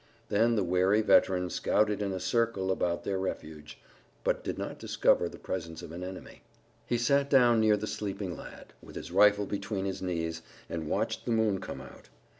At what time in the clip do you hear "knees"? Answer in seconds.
10.01-10.41